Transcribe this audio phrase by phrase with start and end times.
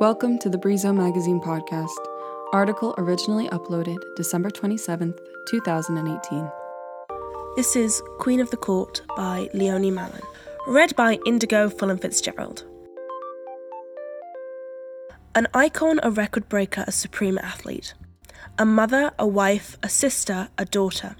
[0.00, 1.88] Welcome to the Brizo Magazine podcast.
[2.52, 6.48] Article originally uploaded December 27th, 2018.
[7.56, 10.22] This is Queen of the Court by Leonie Mallon,
[10.68, 12.64] read by Indigo Fulham Fitzgerald.
[15.34, 17.94] An icon, a record breaker, a supreme athlete.
[18.56, 21.16] A mother, a wife, a sister, a daughter.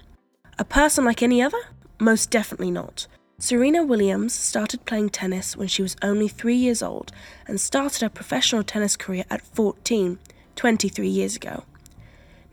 [0.57, 1.59] A person like any other?
[1.99, 3.07] Most definitely not.
[3.41, 7.13] Serena Williams started playing tennis when she was only three years old
[7.47, 10.19] and started her professional tennis career at 14,
[10.57, 11.63] 23 years ago.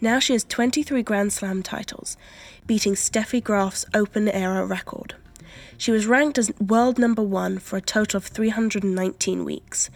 [0.01, 2.17] Now she has 23 Grand Slam titles,
[2.69, 5.17] beating Steffi Graf's Open era record.
[5.77, 9.91] She was ranked as world number one for a total of 319 weeks.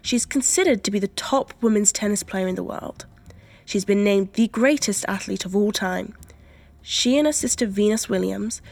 [0.00, 3.04] She is considered to be the top women's tennis player in the world.
[3.64, 6.14] She's been named the greatest athlete of all time.
[6.82, 8.62] She and her sister Venus Williams,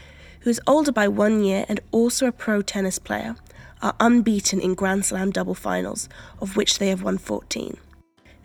[0.44, 3.34] who is older by one year and also a pro tennis player,
[3.80, 6.06] are unbeaten in Grand Slam double finals,
[6.38, 7.78] of which they have won 14.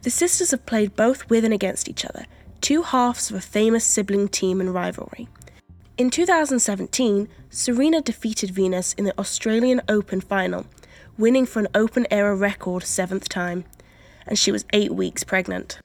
[0.04, 2.26] The sisters have played both with and against each other,
[2.62, 5.28] two halves of a famous sibling team and rivalry.
[5.98, 10.66] In 2017, Serena defeated Venus in the Australian Open final,
[11.18, 13.66] winning for an Open era record seventh time,
[14.26, 15.80] and she was eight weeks pregnant.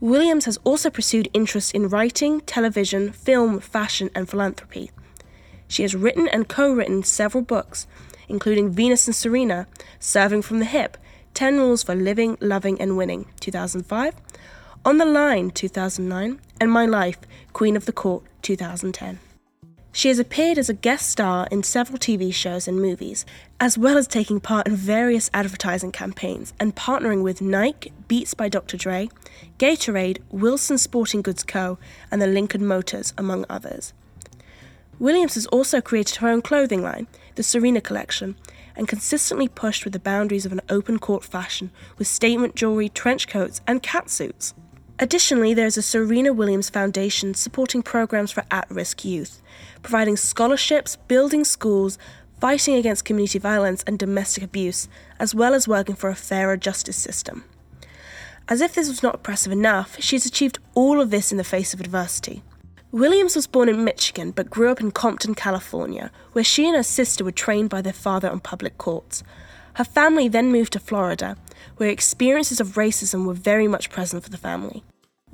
[0.00, 4.90] Williams has also pursued interests in writing, television, film, fashion, and philanthropy.
[5.68, 7.86] She has written and co written several books,
[8.28, 9.66] including Venus and Serena,
[9.98, 10.96] Serving from the Hip,
[11.34, 14.14] 10 Rules for Living, Loving, and Winning, 2005,
[14.84, 17.18] On the Line, 2009, and My Life,
[17.52, 19.18] Queen of the Court, 2010.
[19.92, 23.24] She has appeared as a guest star in several TV shows and movies,
[23.58, 28.50] as well as taking part in various advertising campaigns and partnering with Nike, Beats by
[28.50, 28.76] Dr.
[28.76, 29.08] Dre,
[29.58, 31.78] Gatorade, Wilson Sporting Goods Co.,
[32.10, 33.94] and the Lincoln Motors, among others.
[34.98, 38.36] Williams has also created her own clothing line, the Serena Collection,
[38.74, 43.28] and consistently pushed with the boundaries of an open court fashion with statement jewelry, trench
[43.28, 44.54] coats, and cat suits.
[44.98, 49.42] Additionally, there is a Serena Williams Foundation supporting programs for at risk youth,
[49.82, 51.98] providing scholarships, building schools,
[52.40, 54.88] fighting against community violence and domestic abuse,
[55.18, 57.44] as well as working for a fairer justice system.
[58.48, 61.74] As if this was not oppressive enough, she's achieved all of this in the face
[61.74, 62.42] of adversity.
[62.96, 66.82] Williams was born in Michigan but grew up in Compton, California, where she and her
[66.82, 69.22] sister were trained by their father on public courts.
[69.74, 71.36] Her family then moved to Florida,
[71.76, 74.82] where experiences of racism were very much present for the family.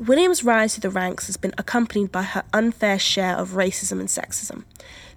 [0.02, 4.08] Williams' rise through the ranks has been accompanied by her unfair share of racism and
[4.08, 4.64] sexism.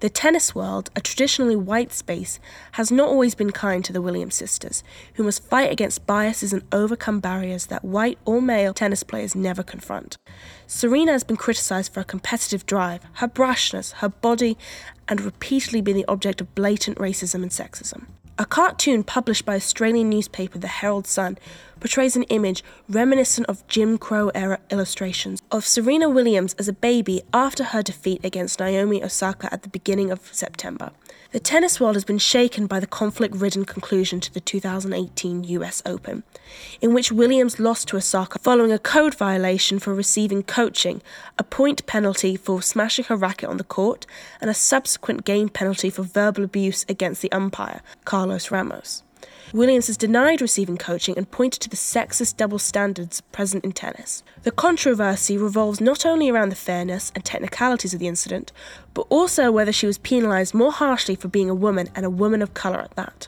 [0.01, 2.39] The tennis world, a traditionally white space,
[2.73, 4.83] has not always been kind to the Williams sisters,
[5.15, 9.63] who must fight against biases and overcome barriers that white or male tennis players never
[9.63, 10.17] confront.
[10.67, 14.55] Serena has been criticized for her competitive drive, her brashness, her body,
[15.07, 18.05] and repeatedly been the object of blatant racism and sexism.
[18.37, 21.37] A cartoon published by Australian newspaper The Herald Sun
[21.79, 27.21] portrays an image reminiscent of Jim Crow era illustrations of Serena Williams as a baby
[27.33, 30.91] after her defeat against Naomi Osaka at the beginning of September.
[31.31, 35.81] The tennis world has been shaken by the conflict ridden conclusion to the 2018 US
[35.85, 36.23] Open,
[36.79, 41.01] in which Williams lost to Osaka following a code violation for receiving coaching,
[41.37, 44.05] a point penalty for smashing her racket on the court,
[44.39, 47.81] and a subsequent game penalty for verbal abuse against the umpire,
[48.25, 49.03] Carlos Ramos.
[49.53, 54.23] Williams has denied receiving coaching and pointed to the sexist double standards present in tennis.
[54.41, 58.51] The controversy revolves not only around the fairness and technicalities of the incident,
[58.95, 62.41] but also whether she was penalised more harshly for being a woman and a woman
[62.41, 63.27] of colour at that.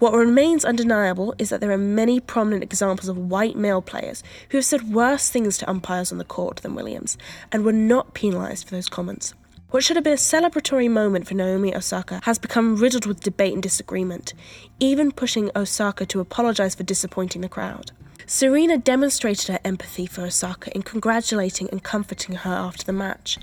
[0.00, 4.58] What remains undeniable is that there are many prominent examples of white male players who
[4.58, 7.16] have said worse things to umpires on the court than Williams
[7.52, 9.32] and were not penalised for those comments.
[9.70, 13.52] What should have been a celebratory moment for Naomi Osaka has become riddled with debate
[13.52, 14.32] and disagreement,
[14.80, 17.92] even pushing Osaka to apologize for disappointing the crowd.
[18.24, 23.36] Serena demonstrated her empathy for Osaka in congratulating and comforting her after the match,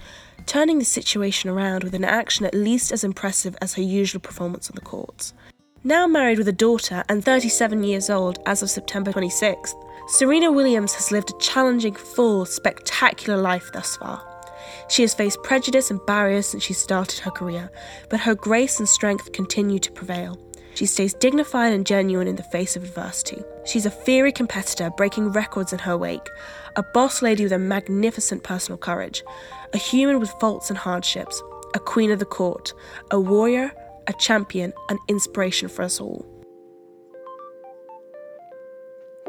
[0.48, 4.68] turning the situation around with an action at least as impressive as her usual performance
[4.68, 5.32] on the courts.
[5.84, 9.76] Now married with a daughter and 37 years old as of September 26th,
[10.08, 14.35] Serena Williams has lived a challenging, full, spectacular life thus far.
[14.90, 17.72] She has faced prejudice and barriers since she started her career,
[18.10, 20.40] but her grace and strength continue to prevail.
[20.76, 23.42] She stays dignified and genuine in the face of adversity.
[23.66, 26.30] She's a fiery competitor, breaking records in her wake,
[26.76, 29.24] a boss lady with a magnificent personal courage,
[29.74, 31.42] a human with faults and hardships,
[31.74, 32.74] a queen of the court,
[33.12, 33.72] a warrior,
[34.08, 36.26] a champion, an inspiration for us all.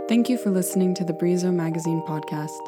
[0.09, 2.59] Thank you for listening to the Brizo Magazine podcast.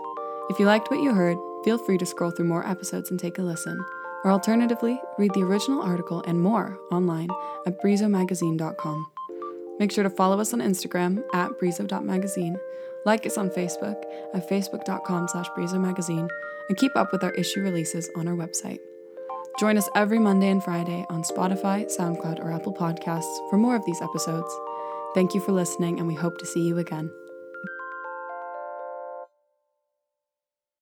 [0.50, 3.38] If you liked what you heard, feel free to scroll through more episodes and take
[3.38, 3.78] a listen.
[4.25, 7.28] Or alternatively, read the original article and more online
[7.66, 9.06] at brizomagazine.com.
[9.78, 12.58] Make sure to follow us on Instagram at breezo.magazine,
[13.05, 14.02] like us on Facebook
[14.34, 16.28] at facebook.com slash breezomagazine,
[16.69, 18.81] and keep up with our issue releases on our website.
[19.58, 23.84] Join us every Monday and Friday on Spotify, SoundCloud, or Apple Podcasts for more of
[23.87, 24.52] these episodes.
[25.14, 27.11] Thank you for listening, and we hope to see you again.